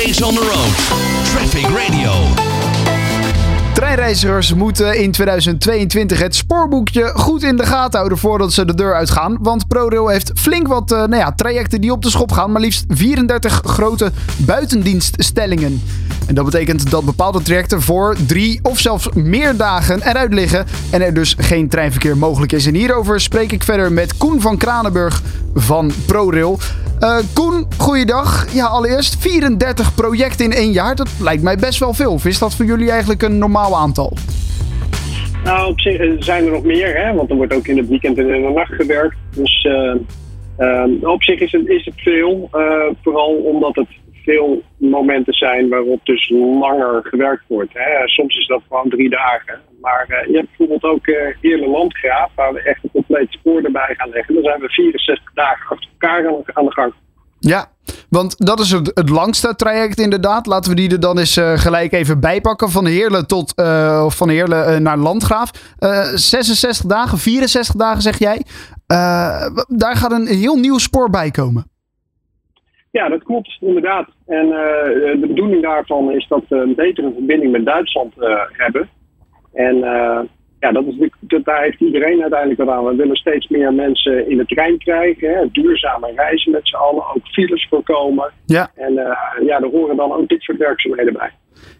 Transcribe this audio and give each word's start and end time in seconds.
Always 0.00 0.22
on 0.22 0.34
the 0.34 0.40
road. 0.40 0.74
Traffic 1.24 1.66
Radio. 1.66 2.12
Treinreizigers 3.74 4.54
moeten 4.54 4.98
in 4.98 5.10
2022 5.10 6.18
het 6.18 6.34
spoorboekje 6.34 7.12
goed 7.14 7.42
in 7.42 7.56
de 7.56 7.66
gaten 7.66 7.98
houden 7.98 8.18
voordat 8.18 8.52
ze 8.52 8.64
de 8.64 8.74
deur 8.74 8.94
uitgaan. 8.94 9.38
Want 9.40 9.68
ProRail 9.68 10.08
heeft 10.08 10.32
flink 10.34 10.66
wat 10.66 10.92
uh, 10.92 10.98
nou 10.98 11.16
ja, 11.16 11.32
trajecten 11.32 11.80
die 11.80 11.92
op 11.92 12.02
de 12.02 12.10
schop 12.10 12.32
gaan, 12.32 12.52
maar 12.52 12.60
liefst 12.60 12.84
34 12.88 13.60
grote 13.64 14.12
buitendienststellingen. 14.36 15.82
En 16.26 16.34
dat 16.34 16.44
betekent 16.44 16.90
dat 16.90 17.04
bepaalde 17.04 17.42
trajecten 17.42 17.82
voor 17.82 18.16
drie 18.26 18.60
of 18.62 18.78
zelfs 18.78 19.08
meer 19.14 19.56
dagen 19.56 20.08
eruit 20.08 20.34
liggen 20.34 20.66
en 20.90 21.02
er 21.02 21.14
dus 21.14 21.36
geen 21.38 21.68
treinverkeer 21.68 22.16
mogelijk 22.16 22.52
is. 22.52 22.66
En 22.66 22.74
hierover 22.74 23.20
spreek 23.20 23.52
ik 23.52 23.64
verder 23.64 23.92
met 23.92 24.16
Koen 24.16 24.40
van 24.40 24.56
Kranenburg 24.56 25.22
van 25.54 25.92
ProRail. 26.06 26.58
Uh, 27.02 27.18
Koen, 27.34 27.66
goeiedag. 27.78 28.54
Ja, 28.54 28.66
allereerst 28.66 29.16
34 29.20 29.94
projecten 29.94 30.44
in 30.44 30.52
één 30.52 30.72
jaar. 30.72 30.96
Dat 30.96 31.10
lijkt 31.20 31.42
mij 31.42 31.56
best 31.56 31.78
wel 31.78 31.94
veel. 31.94 32.12
Of 32.12 32.24
is 32.24 32.38
dat 32.38 32.54
voor 32.54 32.64
jullie 32.64 32.90
eigenlijk 32.90 33.22
een 33.22 33.38
normaal 33.38 33.76
aantal? 33.76 34.12
Nou, 35.44 35.70
op 35.70 35.80
zich 35.80 35.96
eh, 35.96 36.10
zijn 36.18 36.44
er 36.44 36.50
nog 36.50 36.62
meer, 36.62 36.96
hè? 36.96 37.14
want 37.14 37.30
er 37.30 37.36
wordt 37.36 37.54
ook 37.54 37.66
in 37.66 37.76
het 37.76 37.88
weekend 37.88 38.18
en 38.18 38.34
in 38.34 38.42
de 38.42 38.52
nacht 38.54 38.72
gewerkt. 38.72 39.16
Dus 39.34 39.64
uh, 39.64 39.94
uh, 40.58 41.08
op 41.10 41.22
zich 41.22 41.40
is 41.40 41.52
het, 41.52 41.68
is 41.68 41.84
het 41.84 41.94
veel. 41.96 42.48
vooral 43.02 43.34
omdat 43.34 43.74
het 43.74 43.88
veel 44.30 44.62
momenten 44.76 45.34
zijn 45.34 45.68
waarop 45.68 46.00
dus 46.04 46.28
langer 46.34 47.00
gewerkt 47.02 47.44
wordt. 47.46 47.72
Hè. 47.72 48.08
Soms 48.08 48.36
is 48.36 48.46
dat 48.46 48.62
gewoon 48.68 48.88
drie 48.88 49.10
dagen. 49.10 49.60
Maar 49.80 50.06
uh, 50.08 50.26
je 50.26 50.36
hebt 50.36 50.48
bijvoorbeeld 50.48 50.94
ook 50.94 51.06
uh, 51.06 51.16
Heerle 51.40 51.68
Landgraaf, 51.68 52.30
waar 52.34 52.52
we 52.52 52.62
echt 52.62 52.84
een 52.84 52.90
compleet 52.92 53.30
spoor 53.30 53.62
erbij 53.62 53.94
gaan 53.96 54.10
leggen. 54.10 54.34
Dan 54.34 54.42
zijn 54.42 54.60
we 54.60 54.68
64 54.68 55.32
dagen 55.34 55.68
achter 55.68 55.90
elkaar 55.92 56.26
aan, 56.54 56.64
de 56.64 56.72
gang. 56.72 56.92
Ja, 57.38 57.66
want 58.08 58.46
dat 58.46 58.60
is 58.60 58.70
het, 58.70 58.90
het, 58.94 59.08
langste 59.08 59.56
traject 59.56 59.98
inderdaad. 59.98 60.46
Laten 60.46 60.70
we 60.70 60.76
die 60.76 60.90
er 60.90 61.00
dan 61.00 61.18
eens 61.18 61.36
uh, 61.36 61.58
gelijk 61.58 61.92
even 61.92 62.20
bijpakken. 62.20 62.70
Van 62.70 62.86
Heerlen 62.86 63.26
tot 63.26 63.52
uh, 63.56 64.10
van 64.10 64.28
Heerlen 64.28 64.82
naar 64.82 64.98
Landgraaf. 64.98 65.50
66 66.14 66.86
dagen, 66.86 67.18
64 67.18 67.74
dagen 67.74 68.02
zeg 68.02 68.18
jij. 68.18 68.42
daar 69.66 69.96
gaat 69.96 70.12
een 70.12 70.26
heel 70.26 70.56
nieuw 70.56 70.78
spoor 70.78 71.10
bij 71.10 71.30
komen. 71.30 71.69
Ja, 72.90 73.08
dat 73.08 73.22
klopt, 73.22 73.56
inderdaad. 73.60 74.08
En 74.26 74.46
uh, 74.46 75.20
de 75.20 75.26
bedoeling 75.26 75.62
daarvan 75.62 76.12
is 76.12 76.26
dat 76.28 76.44
we 76.48 76.56
een 76.56 76.74
betere 76.74 77.12
verbinding 77.12 77.52
met 77.52 77.64
Duitsland 77.64 78.14
uh, 78.18 78.40
hebben. 78.48 78.88
En 79.52 79.76
uh, 79.76 80.20
ja, 80.60 80.72
dat 80.72 80.84
is, 80.86 81.08
dat, 81.20 81.44
daar 81.44 81.62
heeft 81.62 81.80
iedereen 81.80 82.20
uiteindelijk 82.20 82.60
wat 82.60 82.68
aan. 82.68 82.84
We 82.84 82.94
willen 82.94 83.16
steeds 83.16 83.48
meer 83.48 83.74
mensen 83.74 84.30
in 84.30 84.36
de 84.36 84.46
trein 84.46 84.78
krijgen. 84.78 85.30
Hè, 85.30 85.50
duurzame 85.50 86.12
reizen 86.16 86.52
met 86.52 86.68
z'n 86.68 86.76
allen, 86.76 87.14
ook 87.14 87.26
files 87.26 87.66
voorkomen. 87.70 88.32
Ja. 88.46 88.70
En 88.74 88.92
ja, 89.44 89.58
daar 89.58 89.70
horen 89.70 89.96
dan 89.96 90.12
ook 90.12 90.28
dit 90.28 90.42
soort 90.42 90.58
werkzaamheden 90.58 91.12
bij. 91.12 91.30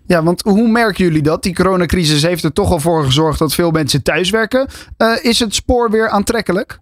Ja, 0.06 0.22
want 0.22 0.42
hoe 0.42 0.68
merken 0.68 1.04
jullie 1.04 1.22
dat? 1.22 1.42
Die 1.42 1.54
coronacrisis 1.54 2.22
heeft 2.22 2.44
er 2.44 2.52
toch 2.52 2.70
al 2.70 2.80
voor 2.80 3.04
gezorgd 3.04 3.38
dat 3.38 3.54
veel 3.54 3.70
mensen 3.70 4.02
thuiswerken. 4.02 4.68
is 5.22 5.40
het 5.40 5.54
spoor 5.54 5.90
weer 5.90 6.08
aantrekkelijk? 6.08 6.78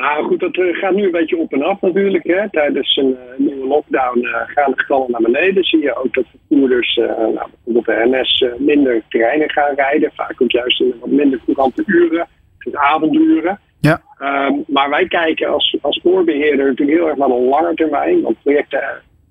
Nou 0.00 0.24
goed, 0.24 0.40
dat 0.40 0.56
eh, 0.56 0.76
gaat 0.76 0.94
nu 0.94 1.04
een 1.04 1.10
beetje 1.10 1.36
op 1.36 1.52
en 1.52 1.62
af 1.62 1.80
natuurlijk. 1.80 2.26
Hè. 2.26 2.50
Tijdens 2.50 2.96
een 2.96 3.16
uh, 3.30 3.38
nieuwe 3.46 3.66
lockdown 3.66 4.18
uh, 4.18 4.34
gaan 4.46 4.70
de 4.70 4.78
getallen 4.80 5.10
naar 5.10 5.20
beneden. 5.20 5.64
Zie 5.64 5.80
je 5.80 5.96
ook 5.96 6.14
dat 6.14 6.24
vervoerders, 6.30 6.96
nou, 6.96 7.48
bijvoorbeeld 7.64 7.86
de 7.86 8.18
NS, 8.18 8.44
minder 8.58 9.02
treinen 9.08 9.50
gaan 9.50 9.74
rijden. 9.74 10.10
Vaak 10.14 10.42
ook 10.42 10.50
juist 10.50 10.80
in 10.80 10.94
wat 11.00 11.10
minder 11.10 11.40
courante 11.44 11.82
uren, 11.86 12.26
dus 12.58 12.74
avonduren. 12.74 13.58
Ja. 13.80 14.02
Um, 14.20 14.64
maar 14.66 14.90
wij 14.90 15.08
kijken 15.08 15.48
als, 15.48 15.76
als 15.80 15.96
spoorbeheerder 15.96 16.66
natuurlijk 16.66 16.98
heel 16.98 17.08
erg 17.08 17.16
naar 17.16 17.30
een 17.30 17.48
lange 17.48 17.74
termijn. 17.74 18.22
Want 18.22 18.42
projecten 18.42 18.82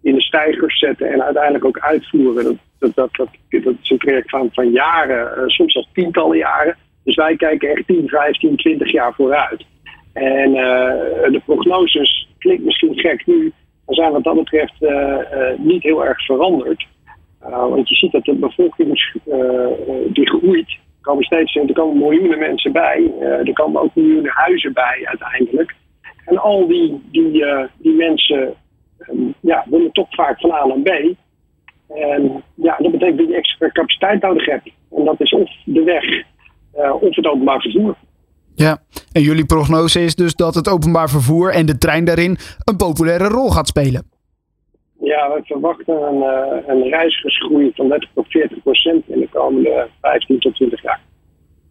in 0.02 0.16
de 0.16 0.22
stijgers 0.22 0.80
zetten 0.80 1.12
en 1.12 1.24
uiteindelijk 1.24 1.66
ook 1.66 1.80
uitvoeren. 1.80 2.44
Dat, 2.44 2.56
dat, 2.80 2.96
dat, 2.96 3.10
dat, 3.14 3.64
dat 3.64 3.76
is 3.82 3.90
een 3.90 3.98
project 3.98 4.30
van, 4.30 4.50
van 4.52 4.72
jaren, 4.72 5.50
soms 5.50 5.76
al 5.76 5.88
tientallen 5.94 6.38
jaren. 6.38 6.76
Dus 7.04 7.16
wij 7.16 7.36
kijken 7.36 7.70
echt 7.70 7.88
10, 7.88 8.08
15, 8.08 8.56
20 8.56 8.92
jaar 8.92 9.14
vooruit. 9.14 9.66
En 10.14 10.50
uh, 10.50 11.32
de 11.32 11.42
prognoses 11.46 12.28
klinkt 12.38 12.64
misschien 12.64 13.00
gek 13.00 13.26
nu, 13.26 13.54
maar 13.86 13.96
zijn 13.96 14.12
wat 14.12 14.24
dat 14.24 14.36
betreft 14.36 14.74
uh, 14.80 14.90
uh, 14.90 15.58
niet 15.58 15.84
heel 15.84 16.06
erg 16.06 16.26
veranderd. 16.26 16.86
want 17.50 17.90
je 17.90 17.96
ziet 17.96 18.12
dat 18.12 18.24
de 18.24 18.34
bevolking 18.34 19.14
die 20.14 20.30
groeit, 20.30 20.70
er 20.70 21.02
komen 21.02 21.24
steeds 21.24 21.56
er 21.56 21.74
komen 21.74 21.98
miljoenen 21.98 22.40
mensen 22.40 22.72
bij, 22.72 23.12
er 23.20 23.54
komen 23.54 23.82
ook 23.82 23.96
miljoenen 23.96 24.32
huizen 24.32 24.74
bij 24.74 25.02
uiteindelijk. 25.04 25.76
En 26.26 26.38
al 26.38 26.68
die, 26.68 27.02
die, 27.12 27.46
die 27.78 27.94
mensen 27.94 28.54
um, 29.10 29.34
ja, 29.40 29.66
willen 29.70 29.92
toch 29.92 30.08
vaak 30.10 30.40
van 30.40 30.52
A 30.52 30.66
naar 30.66 30.80
B. 30.80 31.16
En 31.90 32.44
ja, 32.56 32.78
dat 32.78 32.92
betekent 32.92 33.18
dat 33.18 33.28
je 33.28 33.36
extra 33.36 33.70
capaciteit 33.70 34.22
nodig 34.22 34.46
hebt. 34.46 34.70
En 34.92 35.06
dat 35.06 35.22
is 35.22 35.34
of 35.34 35.52
de 35.66 35.84
weg 35.84 36.24
of 37.02 37.16
het 37.16 37.28
openbaar 37.28 37.62
vervoer. 37.62 37.96
Ja, 38.56 38.78
en 39.14 39.22
jullie 39.22 39.46
prognose 39.46 40.04
is 40.04 40.16
dus 40.16 40.36
dat 40.36 40.56
het 40.56 40.70
openbaar 40.70 41.10
vervoer 41.10 41.52
en 41.52 41.66
de 41.66 41.78
trein 41.78 42.06
daarin 42.06 42.38
een 42.64 42.76
populaire 42.76 43.28
rol 43.28 43.50
gaat 43.50 43.68
spelen. 43.68 44.12
Ja, 45.00 45.34
we 45.34 45.42
verwachten 45.44 46.02
een, 46.02 46.16
uh, 46.16 46.68
een 46.68 46.90
reizigersgroei 46.90 47.72
van 47.76 47.90
30 47.90 48.10
tot 48.14 48.28
40 48.28 48.64
procent 48.64 49.04
in 49.08 49.20
de 49.20 49.30
komende 49.34 49.88
15 50.02 50.40
tot 50.40 50.56
20 50.56 50.82
jaar. 50.82 51.02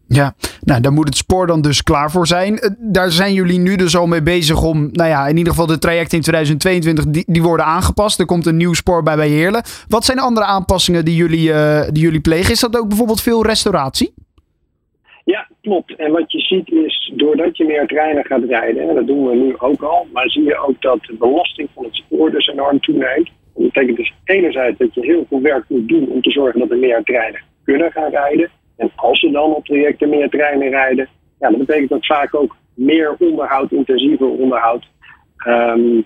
Ja, 0.06 0.34
nou 0.60 0.80
daar 0.80 0.92
moet 0.92 1.08
het 1.08 1.16
spoor 1.16 1.46
dan 1.46 1.62
dus 1.62 1.82
klaar 1.82 2.10
voor 2.10 2.26
zijn. 2.26 2.58
Eh, 2.58 2.70
daar 2.78 3.10
zijn 3.10 3.32
jullie 3.32 3.58
nu 3.58 3.76
dus 3.76 3.96
al 3.96 4.06
mee 4.06 4.22
bezig 4.22 4.62
om, 4.62 4.88
nou 4.92 5.08
ja, 5.08 5.26
in 5.26 5.36
ieder 5.36 5.52
geval 5.52 5.66
de 5.66 5.78
trajecten 5.78 6.16
in 6.16 6.22
2022, 6.22 7.04
die, 7.06 7.24
die 7.26 7.42
worden 7.42 7.66
aangepast. 7.66 8.18
Er 8.18 8.26
komt 8.26 8.46
een 8.46 8.56
nieuw 8.56 8.72
spoor 8.72 9.02
bij 9.02 9.16
bij 9.16 9.28
Heerlen. 9.28 9.62
Wat 9.88 10.04
zijn 10.04 10.18
andere 10.18 10.46
aanpassingen 10.46 11.04
die 11.04 11.16
jullie, 11.16 11.48
uh, 11.48 11.82
die 11.90 12.02
jullie 12.02 12.20
plegen? 12.20 12.52
Is 12.52 12.60
dat 12.60 12.76
ook 12.76 12.88
bijvoorbeeld 12.88 13.20
veel 13.20 13.46
restauratie? 13.46 14.14
Klopt. 15.62 15.96
En 15.96 16.12
wat 16.12 16.32
je 16.32 16.40
ziet 16.40 16.70
is, 16.70 17.12
doordat 17.14 17.56
je 17.56 17.64
meer 17.64 17.86
treinen 17.86 18.24
gaat 18.24 18.44
rijden, 18.44 18.88
en 18.88 18.94
dat 18.94 19.06
doen 19.06 19.26
we 19.26 19.34
nu 19.34 19.54
ook 19.58 19.82
al, 19.82 20.06
maar 20.12 20.30
zie 20.30 20.42
je 20.42 20.56
ook 20.56 20.80
dat 20.82 21.02
de 21.02 21.14
belasting 21.14 21.68
van 21.74 21.84
het 21.84 21.94
spoor 21.94 22.30
dus 22.30 22.46
enorm 22.46 22.80
toeneemt. 22.80 23.30
Dat 23.54 23.64
betekent 23.64 23.96
dus 23.96 24.12
enerzijds 24.24 24.78
dat 24.78 24.94
je 24.94 25.00
heel 25.00 25.24
veel 25.28 25.40
werk 25.40 25.64
moet 25.68 25.88
doen 25.88 26.08
om 26.08 26.22
te 26.22 26.30
zorgen 26.30 26.60
dat 26.60 26.70
er 26.70 26.78
meer 26.78 27.02
treinen 27.02 27.40
kunnen 27.64 27.92
gaan 27.92 28.10
rijden. 28.10 28.50
En 28.76 28.90
als 28.96 29.22
er 29.22 29.32
dan 29.32 29.54
op 29.54 29.64
trajecten 29.64 30.08
meer 30.08 30.28
treinen 30.28 30.68
rijden, 30.68 31.08
ja, 31.38 31.48
dat 31.48 31.58
betekent 31.58 31.88
dat 31.88 32.06
vaak 32.06 32.34
ook 32.34 32.56
meer 32.74 33.16
onderhoud, 33.18 33.72
intensiever 33.72 34.28
onderhoud. 34.28 34.84
Um, 35.46 36.04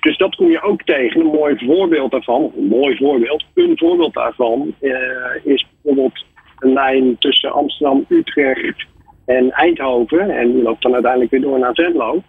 dus 0.00 0.16
dat 0.16 0.34
kom 0.34 0.50
je 0.50 0.62
ook 0.62 0.82
tegen. 0.82 1.20
Een 1.20 1.26
mooi 1.26 1.56
voorbeeld 1.66 2.10
daarvan, 2.10 2.52
een 2.56 2.66
mooi 2.66 2.96
voorbeeld, 2.96 3.44
een 3.54 3.78
voorbeeld 3.78 4.14
daarvan 4.14 4.74
uh, 4.80 4.96
is 5.42 5.66
bijvoorbeeld 5.82 6.24
lijn 6.58 7.18
tussen 7.18 7.52
Amsterdam, 7.52 8.04
Utrecht 8.08 8.86
en 9.26 9.50
Eindhoven. 9.50 10.30
En 10.30 10.52
die 10.52 10.62
loopt 10.62 10.82
dan 10.82 10.92
uiteindelijk 10.92 11.30
weer 11.30 11.40
door 11.40 11.58
naar 11.58 11.74
Venlo. 11.74 12.22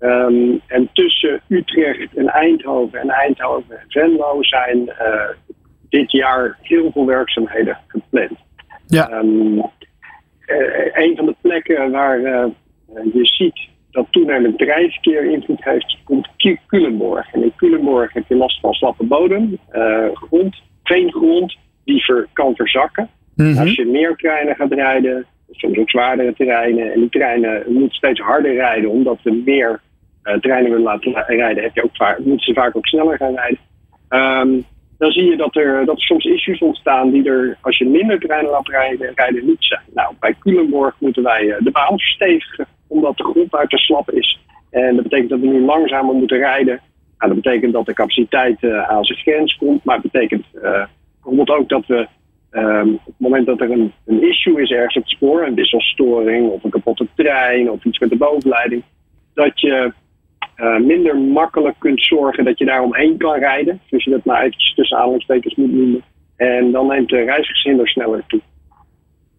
Um, 0.00 0.60
en 0.66 0.88
tussen 0.92 1.40
Utrecht 1.48 2.14
en 2.14 2.28
Eindhoven 2.28 3.00
en 3.00 3.08
Eindhoven 3.08 3.78
en 3.78 3.84
Venlo 3.88 4.42
zijn 4.42 4.78
uh, 4.78 5.28
dit 5.88 6.12
jaar 6.12 6.58
heel 6.62 6.90
veel 6.92 7.06
werkzaamheden 7.06 7.78
gepland. 7.86 8.38
Ja. 8.86 9.10
Um, 9.10 9.56
uh, 9.56 9.64
een 10.92 11.16
van 11.16 11.26
de 11.26 11.34
plekken 11.40 11.90
waar 11.90 12.20
uh, 12.20 12.44
je 13.12 13.26
ziet 13.26 13.68
dat 13.90 14.06
toenemend 14.10 14.58
treinverkeer 14.58 15.24
invloed 15.24 15.64
heeft, 15.64 15.98
komt 16.04 16.28
Culemborg. 16.66 17.32
En 17.32 17.42
in 17.42 17.52
Culemborg 17.56 18.12
heb 18.12 18.24
je 18.28 18.36
last 18.36 18.60
van 18.60 18.72
slappe 18.72 19.04
bodem, 19.04 19.58
grond, 20.14 20.62
veengrond, 20.82 21.56
die 21.84 22.04
ver, 22.04 22.26
kan 22.32 22.54
verzakken. 22.54 23.08
Mhm. 23.36 23.58
Als 23.58 23.74
je 23.74 23.84
meer 23.84 24.16
treinen 24.16 24.54
gaat 24.54 24.72
rijden, 24.72 25.26
soms 25.50 25.78
ook 25.78 25.90
zwaardere 25.90 26.34
terreinen, 26.34 26.92
en 26.92 27.00
die 27.00 27.08
treinen 27.08 27.62
moeten 27.66 27.96
steeds 27.96 28.20
harder 28.20 28.54
rijden 28.54 28.90
omdat 28.90 29.18
we 29.22 29.42
meer 29.44 29.80
uh, 30.24 30.34
treinen 30.34 30.70
willen 30.70 30.84
laten 30.84 31.24
rijden, 31.26 31.62
heb 31.62 31.74
je 31.74 31.84
ook 31.84 31.96
vaak, 31.96 32.18
moeten 32.18 32.46
ze 32.46 32.52
vaak 32.52 32.76
ook 32.76 32.86
sneller 32.86 33.16
gaan 33.16 33.34
rijden. 33.34 33.58
Um, 34.08 34.64
dan 34.98 35.12
zie 35.12 35.24
je 35.24 35.36
dat 35.36 35.56
er, 35.56 35.84
dat 35.84 35.98
soms 36.00 36.24
issues 36.24 36.58
ontstaan 36.58 37.10
die 37.10 37.28
er, 37.28 37.56
als 37.60 37.78
je 37.78 37.84
minder 37.84 38.20
treinen 38.20 38.50
laat 38.50 38.68
rijden, 38.68 39.12
rijden 39.14 39.46
niet 39.46 39.56
zijn. 39.64 39.82
Nou, 39.94 40.14
bij 40.20 40.34
Culemborg 40.38 40.94
moeten 40.98 41.22
wij 41.22 41.44
uh, 41.44 41.56
de 41.58 41.70
baan 41.70 41.98
verstevigen, 41.98 42.66
omdat 42.86 43.16
de 43.16 43.24
grond 43.24 43.54
uit 43.54 43.70
te 43.70 43.76
slap 43.76 44.10
is. 44.10 44.40
En 44.70 44.94
dat 44.94 45.02
betekent 45.02 45.30
dat 45.30 45.40
we 45.40 45.46
nu 45.46 45.60
langzamer 45.60 46.14
moeten 46.14 46.38
rijden. 46.38 46.80
Nou, 47.18 47.34
dat 47.34 47.42
betekent 47.42 47.72
dat 47.72 47.86
de 47.86 47.92
capaciteit 47.92 48.62
uh, 48.62 48.88
aan 48.90 49.04
zijn 49.04 49.18
grens 49.18 49.56
komt, 49.56 49.84
maar 49.84 49.98
het 49.98 50.10
betekent 50.10 50.44
bijvoorbeeld 51.22 51.58
ook 51.58 51.68
dat 51.68 51.86
we 51.86 52.06
Um, 52.54 52.94
op 52.94 53.00
het 53.04 53.14
moment 53.16 53.46
dat 53.46 53.60
er 53.60 53.70
een, 53.70 54.22
issue 54.22 54.62
is 54.62 54.70
ergens 54.70 54.96
op 54.96 55.02
het 55.02 55.12
spoor, 55.12 55.46
een 55.46 55.54
wisselstoring 55.54 56.50
of 56.50 56.64
een 56.64 56.70
kapotte 56.70 57.06
trein 57.14 57.70
of 57.70 57.84
iets 57.84 57.98
met 57.98 58.10
de 58.10 58.16
bovenleiding, 58.16 58.82
dat 59.34 59.60
je 59.60 59.92
uh, 60.56 60.78
minder 60.78 61.16
makkelijk 61.16 61.76
kunt 61.78 62.02
zorgen 62.02 62.44
dat 62.44 62.58
je 62.58 62.64
daar 62.64 62.82
omheen 62.82 63.16
kan 63.16 63.38
rijden. 63.38 63.80
Dus 63.90 64.04
je 64.04 64.10
dat 64.10 64.24
maar 64.24 64.42
eventjes 64.42 64.74
tussen 64.74 64.96
aanhalingstekens 64.96 65.54
moet 65.54 65.72
noemen. 65.72 66.02
En 66.36 66.72
dan 66.72 66.86
neemt 66.86 67.08
de 67.08 67.24
reizigershinder 67.24 67.88
sneller 67.88 68.24
toe. 68.26 68.40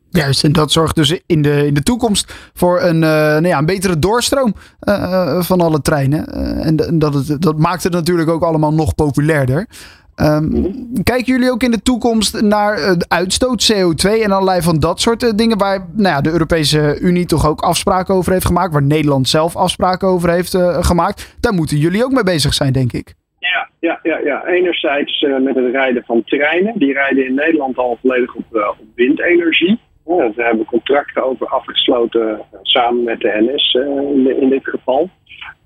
Juist, 0.10 0.44
en 0.44 0.51
dat 0.51 0.71
zorgt 0.71 0.95
dus 0.95 1.21
in 1.25 1.42
de, 1.42 1.65
in 1.65 1.74
de 1.74 1.83
toekomst 1.83 2.51
voor 2.54 2.81
een, 2.81 2.95
uh, 2.95 3.01
nou 3.01 3.48
ja, 3.48 3.57
een 3.57 3.65
betere 3.65 4.00
doorstroom 4.00 4.54
uh, 4.81 5.42
van 5.42 5.62
alle 5.62 5.81
treinen. 5.81 6.27
en 6.63 7.00
dat, 7.00 7.13
het, 7.13 7.42
dat 7.42 7.57
maakt 7.57 7.83
het 7.83 7.94
natuurlijk 7.94 8.30
ook 8.30 8.44
allemaal 8.44 8.74
nog 8.74 8.95
populairder. 8.95 9.68
Ehm, 10.15 10.71
kijken 11.04 11.33
jullie 11.33 11.51
ook 11.51 11.63
in 11.63 11.71
de 11.71 11.81
toekomst 11.81 12.42
naar 12.42 12.80
uh, 12.80 12.92
uitstoot 13.07 13.74
CO2 13.74 14.21
en 14.24 14.31
allerlei 14.31 14.62
van 14.62 14.80
dat 14.80 15.01
soort 15.01 15.38
dingen 15.38 15.57
waar 15.57 15.80
nou 15.92 16.15
ja, 16.15 16.21
de 16.21 16.31
Europese 16.31 17.00
Unie 17.01 17.25
toch 17.25 17.48
ook 17.48 17.62
afspraken 17.62 18.15
over 18.15 18.31
heeft 18.31 18.45
gemaakt, 18.45 18.74
waar 18.74 18.83
Nederland 18.83 19.27
zelf 19.27 19.56
afspraken 19.56 20.07
over 20.07 20.30
heeft 20.30 20.57
gemaakt? 20.80 21.36
Daar 21.39 21.54
moeten 21.54 21.77
jullie 21.77 22.04
ook 22.04 22.12
mee 22.12 22.24
bezig 22.24 22.54
zijn, 22.54 22.74
denk 22.74 22.94
ik. 22.94 23.13
Ja, 23.39 23.69
ja, 23.80 24.00
ja, 24.04 24.18
ja. 24.18 24.45
enerzijds 24.45 25.21
met 25.21 25.56
het 25.56 25.71
rijden 25.71 26.04
van 26.06 26.24
treinen. 26.24 26.74
Die 26.77 26.94
rijden 26.94 27.25
in 27.25 27.33
Nederland 27.33 27.77
al 27.77 27.98
volledig 28.01 28.36
op, 28.36 28.45
op 28.51 28.77
windenergie. 28.95 29.80
Ja, 30.06 30.31
we 30.36 30.44
hebben 30.44 30.65
contracten 30.65 31.24
over 31.24 31.48
afgesloten 31.48 32.42
samen 32.62 33.04
met 33.04 33.19
de 33.19 33.51
NS 33.54 33.74
in, 33.74 34.42
in, 34.42 34.50
dit 34.50 34.68
geval. 34.68 35.10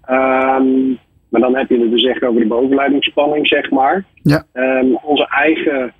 Um, 0.10 1.00
maar 1.30 1.42
dan 1.42 1.56
heb 1.56 1.70
je 1.70 1.80
het 1.80 1.92
dus 1.92 2.04
echt 2.04 2.24
over 2.24 2.42
de 2.42 2.48
bovenleidingsspanning, 2.48 3.48
zeg 3.48 3.70
maar. 3.70 4.06
Ja. 4.24 4.46
Um, 4.54 4.96
onze 4.96 5.28
eigen 5.30 5.94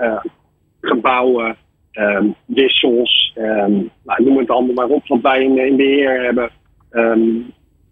uh, 0.00 0.20
gebouwen, 0.80 1.56
um, 1.92 2.34
wissels, 2.46 3.34
um, 3.38 3.90
nou, 4.04 4.24
noem 4.24 4.38
het 4.38 4.50
allemaal 4.50 4.74
maar 4.74 4.96
op, 4.96 5.06
wat 5.06 5.20
wij 5.20 5.42
in, 5.42 5.58
in 5.58 5.76
beheer 5.76 6.22
hebben. 6.22 6.50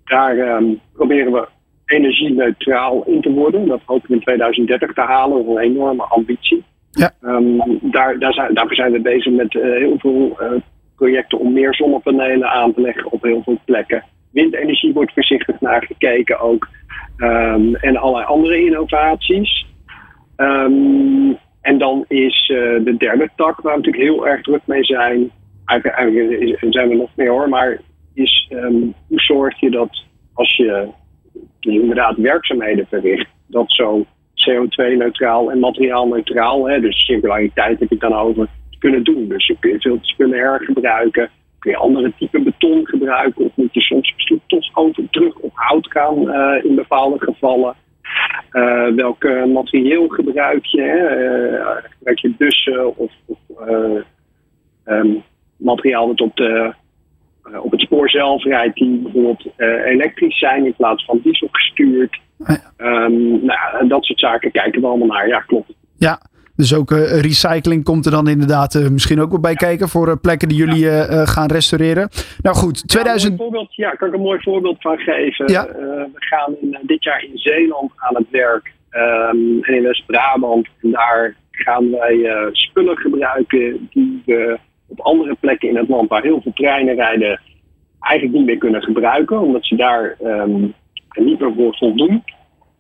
daar 0.05 0.63
proberen 0.93 1.33
we 1.33 1.49
energie-neutraal 1.87 3.05
in 3.07 3.21
te 3.21 3.31
worden. 3.31 3.67
Dat 3.67 3.81
hopen 3.85 4.09
we 4.09 4.15
in 4.15 4.21
2030 4.21 4.93
te 4.93 5.01
halen, 5.01 5.37
dat 5.37 5.47
is 5.47 5.53
een 5.53 5.71
enorme 5.71 6.03
ambitie. 6.03 6.65
Ja. 6.91 7.13
daar, 7.81 8.19
daar 8.19 8.33
zijn, 8.33 8.55
daarvoor 8.55 8.75
zijn 8.75 8.93
we 8.93 9.01
bezig 9.01 9.33
met 9.33 9.55
uh, 9.55 9.63
heel 9.63 9.99
veel 9.99 10.37
uh, 10.41 10.53
projecten 10.97 11.39
om 11.39 11.53
meer 11.53 11.75
zonnepanelen 11.75 12.49
aan 12.49 12.75
te 12.75 12.81
leggen 12.81 13.13
op 13.13 13.23
heel 13.23 13.43
veel 13.43 13.59
plekken 13.65 14.05
windenergie 14.37 14.93
wordt 14.93 15.13
voorzichtig 15.13 15.61
naar 15.61 15.83
gekeken 15.83 16.41
ook. 16.41 16.69
Um, 17.17 17.75
en 17.75 17.97
allerlei 17.97 18.27
andere 18.27 18.65
innovaties. 18.65 19.67
Um, 20.37 21.39
en 21.61 21.79
dan 21.79 22.05
is 22.09 22.49
uh, 22.49 22.85
de 22.85 22.95
derde 22.99 23.29
tak, 23.37 23.61
waar 23.61 23.73
we 23.73 23.79
natuurlijk 23.79 24.05
heel 24.05 24.27
erg 24.27 24.43
druk 24.43 24.61
mee 24.65 24.85
zijn. 24.85 25.31
Eigenlijk, 25.65 25.99
eigenlijk 25.99 26.57
zijn 26.71 26.89
we 26.89 26.95
nog 26.95 27.11
meer 27.15 27.31
hoor, 27.31 27.49
maar 27.49 27.81
is 28.15 28.51
um, 28.53 28.95
hoe 29.09 29.21
zorg 29.21 29.61
je 29.61 29.71
dat 29.71 30.05
als 30.35 30.57
je 30.57 30.89
inderdaad 31.61 32.17
werkzaamheden 32.17 32.87
verricht, 32.87 33.29
dat 33.47 33.73
zo 33.73 34.07
CO2-neutraal 34.35 35.51
en 35.51 35.59
materiaal-neutraal, 35.59 36.63
dus 36.63 37.05
circulariteit 37.05 37.81
heb 37.81 37.93
ik 37.93 38.01
dan 38.01 38.15
over, 38.15 38.49
kunnen 38.79 39.05
doen. 39.05 39.29
Dus 39.29 39.47
je 39.47 39.57
kunt 39.61 39.83
veel 39.83 39.99
spullen 40.01 40.39
hergebruiken 40.39 41.31
kun 41.67 41.75
je 41.75 41.77
andere 41.77 42.13
type 42.19 42.41
beton 42.41 42.87
gebruiken 42.87 43.45
of 43.45 43.57
moet 43.57 43.75
je 43.75 43.81
soms 43.81 44.13
misschien 44.29 44.61
toch 44.61 44.85
over 44.85 45.11
terug 45.11 45.35
op 45.35 45.51
hout 45.55 45.91
gaan 45.91 46.29
uh, 46.29 46.65
in 46.65 46.75
bepaalde 46.75 47.19
gevallen. 47.19 47.75
Uh, 48.53 48.95
welk 48.95 49.25
materieel 49.53 50.09
gebruik 50.09 50.65
je? 50.65 50.83
Uh, 50.83 51.91
gebruik 51.91 52.19
je 52.19 52.35
bussen 52.39 52.97
of, 52.97 53.13
of 53.27 53.39
um, 54.87 55.23
materiaal 55.57 56.07
dat 56.07 56.21
op, 56.21 56.37
de, 56.37 56.73
op 57.63 57.71
het 57.71 57.81
spoor 57.81 58.11
zelf 58.11 58.45
rijdt, 58.45 58.75
die 58.75 58.99
bijvoorbeeld 58.99 59.47
elektrisch 59.85 60.39
zijn 60.39 60.65
in 60.65 60.75
plaats 60.75 61.05
van 61.05 61.21
diesel 61.23 61.49
gestuurd? 61.51 62.21
Um, 62.77 63.45
nou, 63.45 63.89
dat 63.89 64.05
soort 64.05 64.21
zaken 64.21 64.51
kijken 64.51 64.81
we 64.81 64.87
allemaal 64.87 65.07
naar. 65.07 65.29
Ja, 65.29 65.41
klopt. 65.41 65.73
Ja, 65.99 66.21
dus 66.57 66.75
ook 66.75 66.91
uh, 66.91 67.21
recycling 67.21 67.85
komt 67.85 68.05
er 68.07 68.11
dan 68.11 68.29
inderdaad 68.29 68.75
uh, 68.75 68.89
misschien 68.89 69.21
ook 69.21 69.31
wel 69.31 69.41
bij 69.41 69.55
kijken 69.55 69.89
voor 69.89 70.09
uh, 70.09 70.15
plekken 70.23 70.49
die 70.49 70.59
jullie 70.59 70.91
gaan 71.27 71.51
restaureren. 71.51 72.09
Nou 72.43 72.57
goed, 72.57 72.89
2000. 72.89 73.43
Ja, 73.71 73.91
kan 73.91 74.09
ik 74.09 74.15
een 74.15 74.21
mooi 74.21 74.41
voorbeeld 74.43 74.81
van 74.81 74.99
geven. 74.99 75.53
Ja. 75.53 75.67
we 75.67 76.09
gaan 76.15 76.55
in, 76.61 76.79
dit 76.83 77.05
jaar 77.05 77.25
in 77.25 77.39
Zeeland 77.39 77.93
aan 77.97 78.15
het 78.15 78.31
werk 78.31 78.73
um, 78.91 79.63
en 79.63 79.75
in 79.75 79.83
West-Brabant. 79.83 80.69
En 80.83 80.91
daar 80.91 81.37
gaan 81.51 81.91
wij 81.91 82.51
spullen 82.53 82.97
gebruiken 82.97 83.89
die 83.91 84.23
we 84.25 84.59
op 84.87 85.01
andere 85.01 85.37
plekken 85.41 85.69
in 85.69 85.77
het 85.77 85.89
land 85.89 86.09
waar 86.09 86.23
heel 86.23 86.41
veel 86.43 86.53
treinen 86.53 86.95
rijden 86.95 87.41
eigenlijk 88.01 88.39
niet 88.39 88.47
meer 88.47 88.59
kunnen 88.59 88.83
gebruiken, 88.83 89.41
omdat 89.41 89.65
ze 89.65 89.77
daar 89.77 90.17
um, 90.25 90.75
niet 91.15 91.41
meer 91.41 91.53
voor 91.57 91.77
voldoen. 91.77 92.23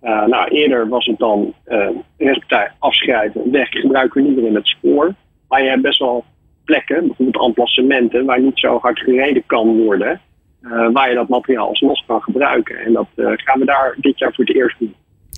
Uh, 0.06 0.26
nou, 0.26 0.48
eerder 0.48 0.88
was 0.88 1.06
het 1.06 1.18
dan 1.18 1.54
uh, 1.68 2.62
afschrijven, 2.78 3.50
weg, 3.50 3.68
gebruiken 3.68 4.22
we 4.22 4.28
niet 4.28 4.36
meer 4.36 4.46
in 4.46 4.54
het 4.54 4.66
spoor. 4.66 5.14
Maar 5.48 5.62
je 5.62 5.68
hebt 5.68 5.82
best 5.82 5.98
wel 5.98 6.24
plekken, 6.64 7.06
bijvoorbeeld 7.06 7.44
emplacementen, 7.44 8.24
waar 8.24 8.40
niet 8.40 8.58
zo 8.58 8.78
hard 8.78 8.98
gereden 8.98 9.42
kan 9.46 9.84
worden. 9.84 10.20
Uh, 10.62 10.88
waar 10.92 11.08
je 11.08 11.14
dat 11.14 11.28
materiaal 11.28 11.68
alsnog 11.68 12.06
kan 12.06 12.22
gebruiken. 12.22 12.78
En 12.78 12.92
dat 12.92 13.06
gaan 13.16 13.58
we 13.58 13.64
daar 13.64 13.96
dit 14.00 14.18
jaar 14.18 14.34
voor 14.34 14.44
het 14.44 14.54
eerst 14.54 14.78
doen. 14.78 14.94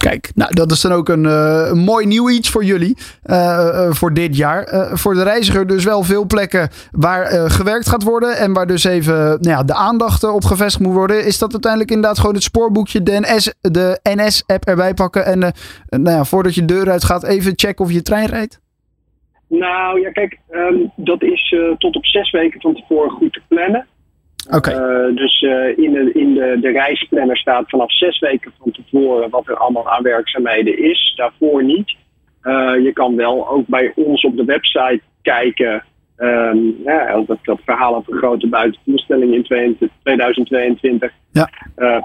Kijk, 0.08 0.31
nou, 0.34 0.55
dat 0.55 0.70
is 0.70 0.81
dan 0.81 0.93
ook 0.93 1.08
een, 1.08 1.25
uh, 1.25 1.69
een 1.70 1.78
mooi 1.78 2.06
nieuw 2.06 2.31
iets 2.31 2.50
voor 2.50 2.64
jullie 2.64 2.96
uh, 3.25 3.90
voor 3.90 4.14
dit 4.14 4.37
jaar. 4.37 4.69
voor 4.96 5.14
de 5.14 5.22
reiziger 5.22 5.66
dus 5.66 5.84
wel 5.84 6.02
veel 6.02 6.26
plekken 6.26 6.69
waar 6.90 7.50
gewerkt 7.50 7.88
gaat 7.88 8.02
worden 8.02 8.37
en 8.37 8.52
waar 8.52 8.66
dus 8.66 8.84
even 8.84 9.14
nou 9.14 9.38
ja, 9.40 9.62
de 9.62 9.75
aandacht 9.75 10.25
op 10.25 10.44
gevestigd 10.44 10.84
moet 10.84 10.94
worden. 10.94 11.26
Is 11.26 11.38
dat 11.38 11.52
uiteindelijk 11.52 11.90
inderdaad 11.90 12.19
gewoon 12.19 12.34
het 12.34 12.43
spoorboekje, 12.43 13.02
de, 13.02 13.20
NS, 13.20 13.55
de 13.60 14.00
NS-app 14.02 14.64
erbij 14.64 14.94
pakken 14.94 15.26
en 15.26 15.38
nou 15.88 16.16
ja, 16.16 16.25
voordat 16.25 16.55
je 16.55 16.64
deur 16.64 16.90
uit 16.90 17.05
gaat 17.05 17.25
even 17.25 17.52
checken 17.56 17.84
of 17.84 17.93
je 17.93 18.02
trein 18.02 18.26
rijdt? 18.26 18.60
Nou 19.49 20.00
ja, 20.00 20.10
kijk, 20.10 20.38
um, 20.50 20.93
dat 20.96 21.22
is 21.22 21.56
tot 21.78 21.96
op 21.96 22.06
zes 22.06 22.31
weken 22.31 22.60
van 22.60 22.75
tevoren 22.75 23.10
goed 23.10 23.32
te 23.32 23.40
plannen. 23.49 23.87
Okay. 24.50 24.75
Uh, 24.75 25.17
dus 25.17 25.43
uh, 25.43 25.79
in, 25.79 25.93
de, 25.93 26.12
in 26.12 26.35
de, 26.35 26.59
de 26.61 26.71
reisplanner 26.71 27.37
staat 27.37 27.71
vanaf 27.71 27.93
zes 27.93 28.19
weken 28.19 28.53
van 28.59 28.71
tevoren 28.71 29.31
wat 29.31 29.49
er 29.49 29.56
allemaal 29.56 29.91
aan 29.91 30.03
werkzaamheden 30.03 30.79
is. 30.79 31.12
Daarvoor 31.17 31.65
niet. 31.65 31.97
Uh, 32.43 32.83
je 32.83 32.91
kan 32.93 33.17
wel 33.17 33.49
ook 33.49 33.67
bij 33.67 33.93
ons 33.95 34.25
op 34.25 34.37
de 34.37 34.45
website 34.45 35.00
kijken. 35.23 35.85
Um, 36.17 36.77
ja, 36.85 37.25
dat, 37.27 37.39
dat 37.43 37.61
verhaal 37.65 37.95
over 37.95 38.17
grote 38.17 38.49
buitenvoorstelling 38.49 39.35
in 39.35 39.43
2022. 39.43 41.12
Ja. 41.33 41.51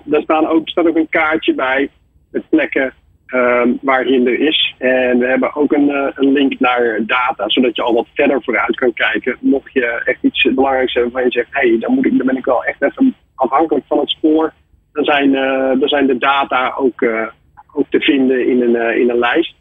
daar 0.03 0.21
staan 0.21 0.47
ook, 0.47 0.69
staat 0.69 0.87
ook 0.87 0.95
een 0.95 1.09
kaartje 1.09 1.53
bij 1.53 1.89
met 2.31 2.49
plekken 2.49 2.93
um, 3.33 3.79
waar 3.81 4.03
hinder 4.03 4.39
is. 4.39 4.75
En 4.77 5.19
we 5.19 5.27
hebben 5.27 5.55
ook 5.55 5.73
een, 5.73 5.89
uh, 5.89 6.07
een, 6.15 6.31
link 6.31 6.59
naar 6.59 6.99
data, 7.05 7.49
zodat 7.49 7.75
je 7.75 7.81
al 7.81 7.93
wat 7.93 8.07
verder 8.13 8.43
vooruit 8.43 8.75
kan 8.75 8.93
kijken. 8.93 9.37
Mocht 9.39 9.73
je 9.73 10.01
echt 10.05 10.23
iets 10.23 10.53
belangrijks 10.53 10.93
hebben 10.93 11.11
waarvan 11.11 11.31
je 11.31 11.39
zegt, 11.39 11.61
hé, 11.61 11.69
hey, 11.69 11.79
dan, 11.79 11.93
moet 11.93 12.05
ik, 12.05 12.17
dan 12.17 12.27
ben 12.27 12.37
ik 12.37 12.45
wel 12.45 12.63
echt 12.63 12.81
even 12.81 13.15
afhankelijk 13.35 13.85
van 13.87 13.99
het 13.99 14.09
spoor. 14.09 14.53
Dan 14.93 15.03
zijn, 15.03 15.29
uh, 15.29 15.79
dan 15.79 15.87
zijn 15.87 16.07
de 16.07 16.17
data 16.17 16.73
ook, 16.77 17.01
uh, 17.01 17.27
ook 17.73 17.85
te 17.89 17.99
vinden 17.99 18.47
in 18.47 18.61
een, 18.61 18.99
in 18.99 19.09
een 19.09 19.19
lijst. 19.19 19.55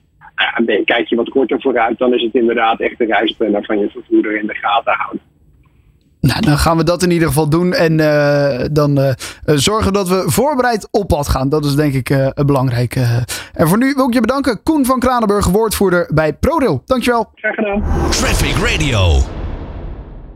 Kijk 0.85 1.09
je 1.09 1.17
wat 1.17 1.29
korter 1.29 1.61
vooruit, 1.61 1.99
dan 1.99 2.15
is 2.15 2.23
het 2.23 2.35
inderdaad 2.35 2.81
echt 2.81 2.99
de 2.99 3.05
reisplanner 3.05 3.65
van 3.65 3.79
je 3.79 3.89
vervoerder 3.89 4.37
in 4.37 4.47
de 4.47 4.55
gaten 4.55 4.93
houden. 4.93 5.32
Nou, 6.23 6.41
dan 6.41 6.59
gaan 6.59 6.77
we 6.77 6.85
dat 6.85 7.03
in 7.03 7.11
ieder 7.11 7.29
geval 7.29 7.49
doen. 7.49 7.73
En 7.73 7.99
uh, 7.99 8.61
dan 8.73 8.99
uh, 8.99 9.13
zorgen 9.45 9.93
dat 9.93 10.09
we 10.09 10.23
voorbereid 10.27 10.89
op 10.91 11.09
pad 11.09 11.29
gaan. 11.29 11.49
Dat 11.49 11.65
is 11.65 11.75
denk 11.75 11.95
ik 11.95 12.11
uh, 12.11 12.29
belangrijk. 12.47 12.97
en 13.53 13.69
voor 13.69 13.79
nu 13.79 13.93
wil 13.95 14.07
ik 14.07 14.15
je 14.15 14.21
bedanken. 14.21 14.63
Koen 14.63 14.85
van 14.85 14.99
Kranenburg, 14.99 15.47
woordvoerder 15.47 16.11
bij 16.15 16.33
ProRail. 16.33 16.83
Dankjewel. 16.87 17.31
Graag 17.35 17.55
gedaan. 17.55 17.83
Traffic 18.11 18.57
Radio. 18.57 19.42